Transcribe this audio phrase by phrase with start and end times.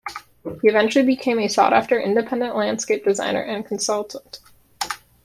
[0.63, 4.39] He eventually became a sought after independent landscape designer and consultant.